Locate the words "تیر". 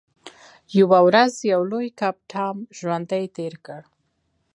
3.35-3.53